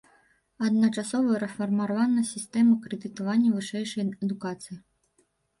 Адначасова 0.67 1.35
рэфармавана 1.43 2.23
сістэма 2.31 2.73
крэдытавання 2.87 3.49
вышэйшай 3.59 4.03
адукацыі. 4.25 4.77